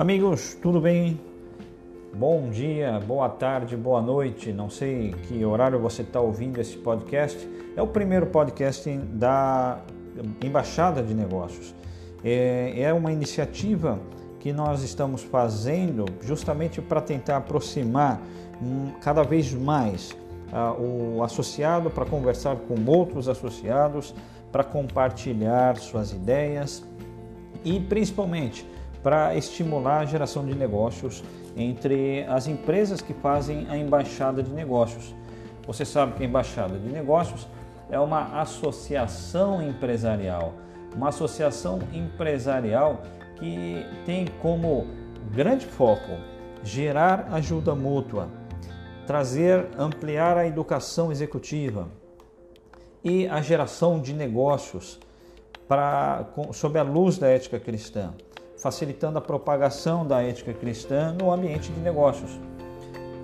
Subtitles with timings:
[0.00, 1.20] Amigos, tudo bem?
[2.14, 4.50] Bom dia, boa tarde, boa noite.
[4.50, 7.46] Não sei que horário você está ouvindo esse podcast.
[7.76, 9.78] É o primeiro podcast da
[10.42, 11.74] Embaixada de Negócios.
[12.24, 13.98] É, é uma iniciativa
[14.38, 18.22] que nós estamos fazendo justamente para tentar aproximar
[18.62, 20.16] hum, cada vez mais
[20.78, 24.14] o associado para conversar com outros associados,
[24.50, 26.82] para compartilhar suas ideias
[27.62, 28.66] e principalmente
[29.02, 31.22] para estimular a geração de negócios
[31.56, 35.14] entre as empresas que fazem a embaixada de negócios.
[35.66, 37.46] Você sabe que a embaixada de negócios
[37.90, 40.54] é uma associação empresarial,
[40.94, 43.02] uma associação empresarial
[43.36, 44.86] que tem como
[45.32, 46.12] grande foco
[46.62, 48.28] gerar ajuda mútua,
[49.06, 51.88] trazer, ampliar a educação executiva
[53.02, 55.00] e a geração de negócios
[55.66, 58.12] para, sob a luz da ética cristã
[58.60, 62.38] facilitando a propagação da ética cristã no ambiente de negócios.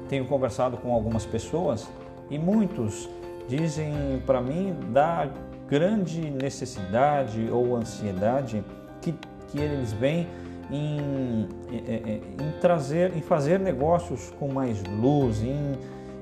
[0.09, 1.87] Tenho conversado com algumas pessoas
[2.31, 3.09] e muitos
[3.47, 5.29] dizem para mim da
[5.69, 8.65] grande necessidade ou ansiedade
[9.01, 9.13] que,
[9.49, 10.27] que eles veem
[10.71, 15.73] em, em, em, trazer, em fazer negócios com mais luz, em,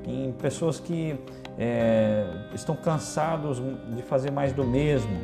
[0.06, 1.18] em pessoas que
[1.56, 3.62] é, estão cansados
[3.94, 5.16] de fazer mais do mesmo.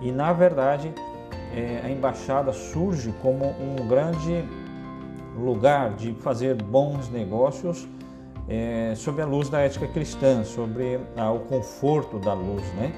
[0.00, 0.92] E na verdade
[1.84, 4.44] a embaixada surge como um grande
[5.36, 7.88] lugar de fazer bons negócios
[8.48, 12.92] é, sob a luz da ética cristã, sobre ah, o conforto da luz, né?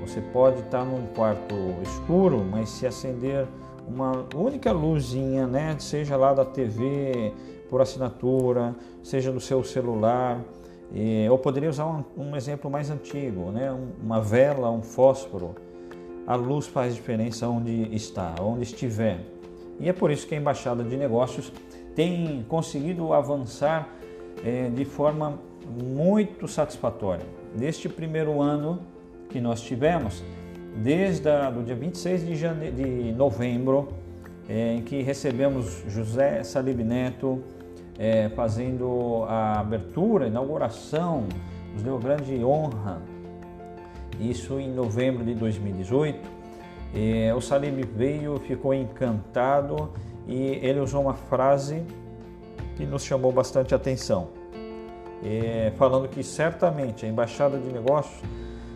[0.00, 3.46] Você pode estar num quarto escuro, mas se acender
[3.86, 7.32] uma única luzinha, né, seja lá da TV
[7.68, 10.40] por assinatura, seja do seu celular,
[11.30, 15.54] ou poderia usar um, um exemplo mais antigo, né, uma vela, um fósforo
[16.28, 19.18] a luz faz diferença onde está, onde estiver.
[19.80, 21.50] E é por isso que a Embaixada de Negócios
[21.94, 23.88] tem conseguido avançar
[24.44, 27.24] é, de forma muito satisfatória.
[27.58, 28.78] Neste primeiro ano
[29.30, 30.22] que nós tivemos,
[30.76, 33.88] desde o dia 26 de, de novembro,
[34.46, 37.42] é, em que recebemos José Salib Neto
[37.98, 41.24] é, fazendo a abertura, a inauguração,
[41.72, 43.00] nos deu grande honra
[44.18, 46.38] isso em novembro de 2018.
[46.94, 49.90] E o Salim veio, ficou encantado
[50.26, 51.82] e ele usou uma frase
[52.76, 54.28] que nos chamou bastante atenção,
[55.22, 58.22] e, falando que certamente a Embaixada de Negócios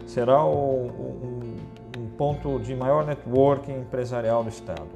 [0.06, 1.56] será o, um,
[2.00, 4.88] um ponto de maior networking empresarial do Estado.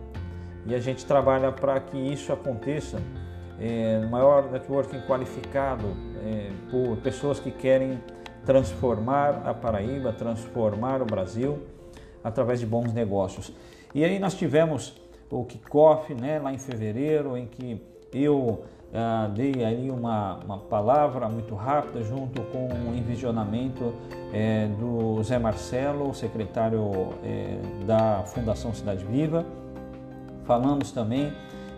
[0.67, 3.01] E a gente trabalha para que isso aconteça,
[3.61, 5.87] é, maior networking qualificado
[6.25, 8.01] é, por pessoas que querem
[8.47, 11.59] transformar a Paraíba, transformar o Brasil
[12.23, 13.53] através de bons negócios.
[13.95, 14.95] E aí nós tivemos
[15.31, 18.65] o kickoff né, lá em fevereiro, em que eu
[18.95, 23.93] ah, dei ali uma, uma palavra muito rápida junto com o envisionamento
[24.33, 29.45] eh, do Zé Marcelo, secretário eh, da Fundação Cidade Viva.
[30.45, 31.33] Falamos também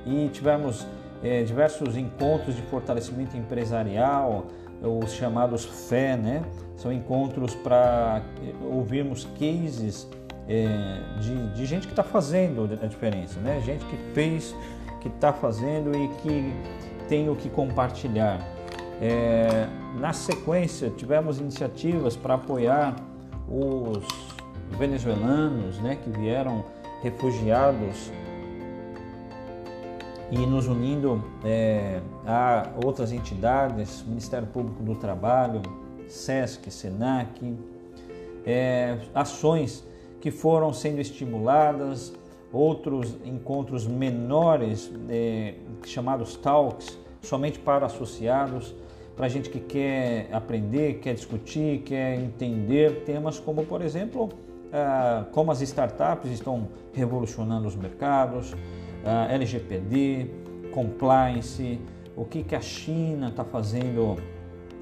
[0.07, 0.87] e tivemos
[1.25, 4.47] eh, diversos encontros de fortalecimento empresarial,
[4.83, 6.43] os chamados fé, né?
[6.77, 8.23] São encontros para
[8.71, 10.09] ouvirmos cases
[10.49, 13.61] é, de, de, gente que está fazendo a diferença, né?
[13.65, 14.55] Gente que fez,
[15.01, 16.53] que está fazendo e que
[17.09, 18.41] tem o que compartilhar.
[19.01, 19.69] É,
[19.99, 22.97] na sequência, tivemos iniciativas para apoiar
[23.49, 24.05] os
[24.79, 25.97] venezuelanos, né?
[26.03, 26.65] Que vieram
[27.03, 28.11] refugiados
[30.31, 35.63] e nos unindo é, a outras entidades, Ministério Público do Trabalho,
[36.07, 37.57] SESC, SENAC,
[38.45, 39.85] é, ações
[40.21, 42.13] que foram sendo estimuladas,
[42.53, 45.55] outros encontros menores, é,
[45.87, 48.75] chamados talks, somente para associados,
[49.17, 54.29] para gente que quer aprender, quer discutir, quer entender temas como, por exemplo,
[54.73, 58.55] ah, como as startups estão revolucionando os mercados,
[59.05, 60.27] uh, LGPD,
[60.73, 61.81] compliance,
[62.17, 64.17] o que, que a China está fazendo,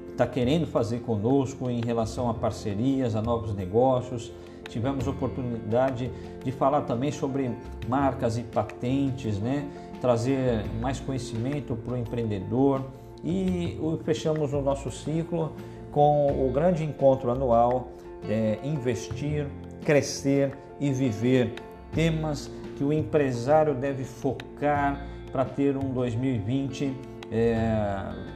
[0.09, 4.31] está querendo fazer conosco em relação a parcerias, a novos negócios.
[4.69, 6.11] Tivemos oportunidade
[6.43, 7.51] de falar também sobre
[7.87, 9.67] marcas e patentes, né?
[10.01, 12.83] trazer mais conhecimento para o empreendedor
[13.23, 15.53] e fechamos o nosso ciclo
[15.91, 17.89] com o grande encontro anual
[18.29, 19.47] é, Investir,
[19.83, 21.53] Crescer e Viver
[21.97, 26.93] temas que o empresário deve focar para ter um 2020
[27.31, 27.65] é,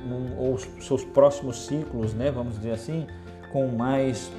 [0.03, 3.05] um, ou seus próximos ciclos, né, vamos dizer assim,
[3.51, 4.31] com mais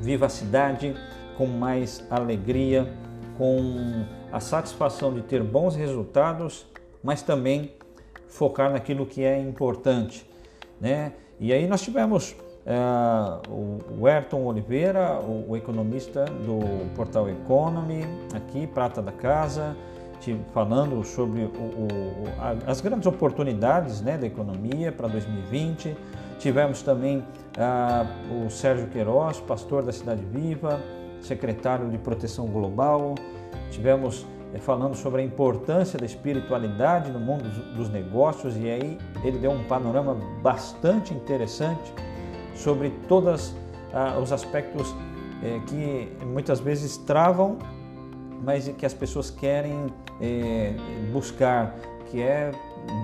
[0.00, 0.94] vivacidade,
[1.36, 2.88] com mais alegria,
[3.36, 6.66] com a satisfação de ter bons resultados
[7.02, 7.72] mas também
[8.26, 10.28] focar naquilo que é importante,
[10.80, 11.12] né?
[11.38, 12.34] E aí nós tivemos
[12.66, 16.60] uh, o Ayrton Oliveira, o, o, economista do
[16.94, 18.04] portal Economy,
[18.34, 19.76] aqui, Prata da Casa,
[20.52, 21.88] falando sobre o, o,
[22.66, 25.96] as grandes oportunidades né, da economia para 2020.
[26.38, 30.80] Tivemos também uh, o Sérgio Queiroz, pastor da Cidade Viva,
[31.20, 33.14] secretário de Proteção Global.
[33.70, 39.38] Tivemos eh, falando sobre a importância da espiritualidade no mundo dos negócios e aí ele
[39.38, 41.92] deu um panorama bastante interessante
[42.56, 43.54] sobre todos
[43.92, 44.94] ah, os aspectos
[45.42, 47.58] eh, que muitas vezes travam,
[48.42, 49.86] mas que as pessoas querem
[50.20, 50.74] eh,
[51.12, 51.74] buscar,
[52.10, 52.50] que é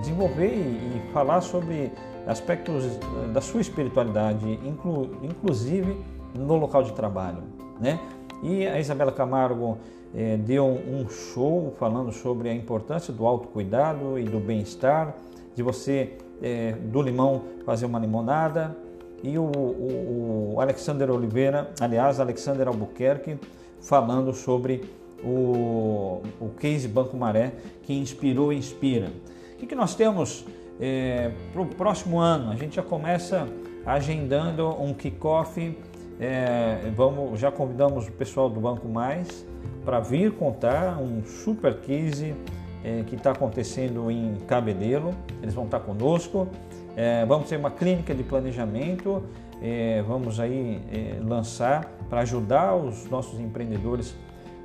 [0.01, 1.91] desenvolver e, e falar sobre
[2.27, 5.97] aspectos eh, da sua espiritualidade, inclu, inclusive
[6.33, 7.43] no local de trabalho,
[7.79, 7.99] né?
[8.41, 9.77] E a Isabela Camargo
[10.13, 15.15] eh, deu um show falando sobre a importância do autocuidado e do bem-estar,
[15.55, 18.75] de você eh, do limão fazer uma limonada.
[19.23, 23.39] E o, o, o Alexander Oliveira, aliás, Alexander Albuquerque,
[23.81, 24.83] falando sobre
[25.23, 29.07] o, o case Banco Maré, que inspirou e inspira.
[29.53, 30.45] O que, que nós temos
[30.79, 32.51] é, para o próximo ano.
[32.51, 33.47] A gente já começa
[33.85, 35.77] agendando um kickoff.
[36.19, 39.45] É, vamos, já convidamos o pessoal do Banco Mais
[39.83, 42.35] para vir contar um super case
[42.83, 45.13] é, que está acontecendo em Cabedelo.
[45.41, 46.47] Eles vão estar conosco.
[46.95, 49.23] É, vamos ter uma clínica de planejamento.
[49.61, 54.15] É, vamos aí é, lançar para ajudar os nossos empreendedores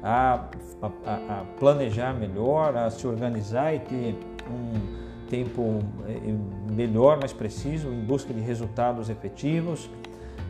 [0.03, 0.49] a,
[0.83, 4.19] a, a planejar melhor, a se organizar e ter
[4.51, 9.91] um tempo eh, melhor, mais preciso, em busca de resultados efetivos.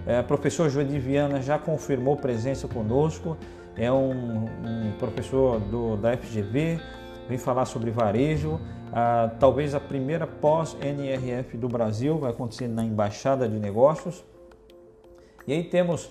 [0.07, 3.37] É, professor Joedi Viana já confirmou presença conosco,
[3.77, 6.81] é um, um professor do, da FGV,
[7.29, 8.61] vem falar sobre varejo.
[8.93, 14.25] Ah, talvez a primeira pós-NRF do Brasil vai acontecer na Embaixada de Negócios.
[15.47, 16.11] E aí temos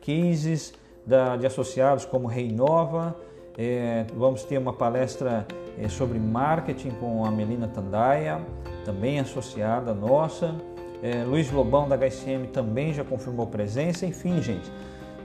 [0.00, 0.72] cases
[1.06, 3.16] da, de associados como Reinova,
[3.56, 5.44] é, vamos ter uma palestra
[5.76, 8.40] é, sobre marketing com a Melina Tandaia,
[8.84, 10.54] também associada nossa.
[11.02, 14.06] É, Luiz Lobão da HSM também já confirmou presença.
[14.06, 14.70] Enfim, gente,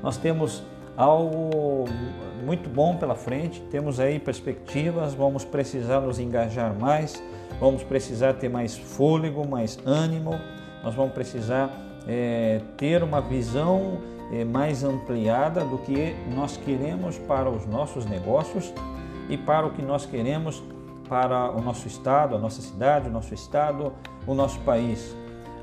[0.02, 0.64] nós temos
[0.96, 1.86] algo
[2.46, 7.22] muito bom pela frente, temos aí perspectivas, vamos precisar nos engajar mais,
[7.60, 10.40] vamos precisar ter mais fôlego, mais ânimo,
[10.84, 11.70] nós vamos precisar
[12.08, 14.00] é, ter uma visão
[14.32, 18.74] é, mais ampliada do que nós queremos para os nossos negócios
[19.30, 20.62] e para o que nós queremos
[21.08, 23.94] para o nosso estado, a nossa cidade, o nosso estado,
[24.26, 25.16] o nosso país.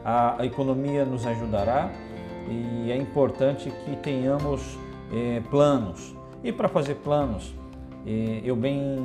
[0.04, 1.90] A, a economia nos ajudará
[2.48, 4.78] e é importante que tenhamos
[5.12, 6.14] é, planos.
[6.42, 7.54] E para fazer planos,
[8.06, 8.98] é, eu bem,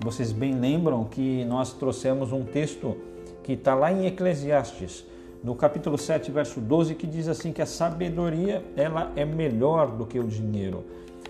[0.00, 2.96] vocês bem lembram que nós trouxemos um texto
[3.42, 5.06] que está lá em Eclesiastes,
[5.42, 10.06] no capítulo 7, verso 12, que diz assim que a sabedoria ela é melhor do
[10.06, 10.84] que o dinheiro.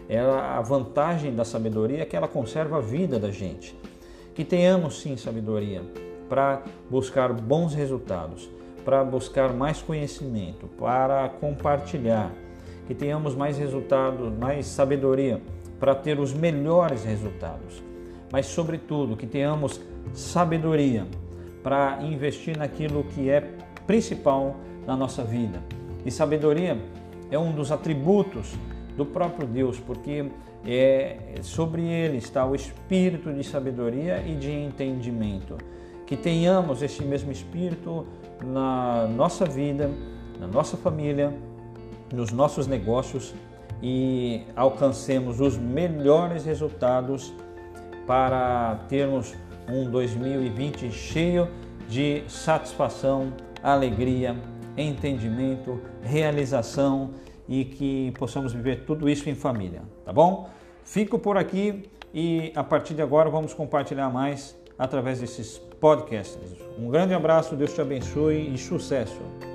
[0.08, 3.76] Ela, a vantagem da sabedoria é que ela conserva a vida da gente.
[4.34, 5.82] Que tenhamos sim sabedoria
[6.28, 8.49] para buscar bons resultados,
[8.84, 12.31] para buscar mais conhecimento, para compartilhar.
[12.87, 15.41] Que tenhamos mais resultados, mais sabedoria
[15.81, 17.83] para ter os melhores resultados.
[18.31, 19.81] Mas, sobretudo, que tenhamos
[20.12, 21.07] sabedoria
[21.62, 23.41] para investir naquilo que é
[23.87, 25.62] principal na nossa vida.
[26.05, 26.79] E sabedoria
[27.31, 28.55] é um dos atributos
[28.97, 30.26] do próprio Deus, porque
[30.67, 35.57] é sobre ele está o espírito de sabedoria e de entendimento.
[36.07, 38.07] Que tenhamos este mesmo espírito
[38.43, 39.91] na nossa vida,
[40.38, 41.33] na nossa família,
[42.14, 43.35] nos nossos negócios
[43.83, 47.35] e alcancemos os melhores resultados
[48.06, 49.35] para termos
[49.68, 51.49] um 2020 cheio
[51.88, 54.37] de satisfação, alegria,
[54.76, 57.11] entendimento, realização
[57.49, 60.49] e que possamos viver tudo isso em família, tá bom?
[60.83, 66.56] Fico por aqui e a partir de agora vamos compartilhar mais através desses podcasts.
[66.78, 69.53] Um grande abraço, Deus te abençoe e sucesso!